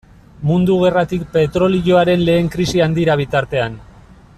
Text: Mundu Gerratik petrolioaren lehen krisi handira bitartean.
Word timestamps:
Mundu 0.51 0.77
Gerratik 0.83 1.27
petrolioaren 1.35 2.25
lehen 2.31 2.51
krisi 2.57 2.85
handira 2.87 3.23
bitartean. 3.23 3.81